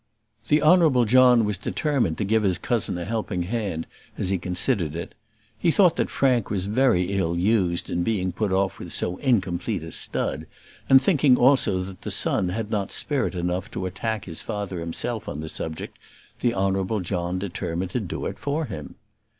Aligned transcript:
The 0.47 0.63
Honourable 0.63 1.05
John 1.05 1.45
was 1.45 1.59
determined 1.59 2.17
to 2.17 2.23
give 2.23 2.41
his 2.41 2.57
cousin 2.57 2.97
a 2.97 3.05
helping 3.05 3.43
hand, 3.43 3.85
as 4.17 4.29
he 4.29 4.39
considered 4.39 4.95
it. 4.95 5.13
He 5.59 5.69
thought 5.69 5.95
that 5.97 6.09
Frank 6.09 6.49
was 6.49 6.65
very 6.65 7.13
ill 7.15 7.37
used 7.37 7.87
in 7.91 8.01
being 8.01 8.31
put 8.31 8.51
off 8.51 8.79
with 8.79 8.91
so 8.91 9.17
incomplete 9.17 9.83
a 9.83 9.91
stud, 9.91 10.47
and 10.89 10.99
thinking 10.99 11.37
also 11.37 11.83
that 11.83 12.01
the 12.01 12.09
son 12.09 12.49
had 12.49 12.71
not 12.71 12.91
spirit 12.91 13.35
enough 13.35 13.69
to 13.69 13.85
attack 13.85 14.25
his 14.25 14.41
father 14.41 14.79
himself 14.79 15.29
on 15.29 15.39
the 15.39 15.49
subject, 15.49 15.99
the 16.39 16.55
Honourable 16.55 17.01
John 17.01 17.37
determined 17.37 17.91
to 17.91 17.99
do 17.99 18.25
it 18.25 18.39
for 18.39 18.65
him. 18.65 18.95